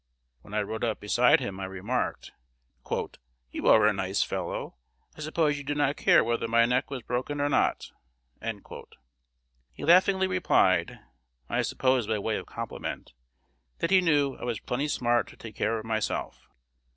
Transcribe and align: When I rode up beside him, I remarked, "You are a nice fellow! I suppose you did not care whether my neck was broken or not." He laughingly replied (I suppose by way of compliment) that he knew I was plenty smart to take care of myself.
When 0.41 0.55
I 0.55 0.63
rode 0.63 0.83
up 0.83 0.99
beside 0.99 1.39
him, 1.41 1.59
I 1.59 1.65
remarked, 1.65 2.31
"You 3.51 3.67
are 3.67 3.85
a 3.85 3.93
nice 3.93 4.23
fellow! 4.23 4.77
I 5.15 5.21
suppose 5.21 5.59
you 5.59 5.63
did 5.63 5.77
not 5.77 5.95
care 5.95 6.23
whether 6.23 6.47
my 6.47 6.65
neck 6.65 6.89
was 6.89 7.03
broken 7.03 7.39
or 7.39 7.49
not." 7.49 7.91
He 9.71 9.85
laughingly 9.85 10.25
replied 10.25 11.01
(I 11.49 11.61
suppose 11.61 12.07
by 12.07 12.17
way 12.17 12.37
of 12.37 12.47
compliment) 12.47 13.13
that 13.77 13.91
he 13.91 14.01
knew 14.01 14.37
I 14.37 14.43
was 14.43 14.59
plenty 14.59 14.87
smart 14.87 15.27
to 15.27 15.37
take 15.37 15.55
care 15.55 15.77
of 15.77 15.85
myself. 15.85 16.49